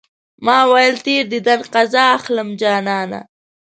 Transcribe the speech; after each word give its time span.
ما 0.45 0.59
ويل 0.71 0.95
تېر 1.05 1.23
ديدن 1.33 1.61
قضا 1.73 2.03
اخلم 2.17 2.47
جانانه 2.61 3.19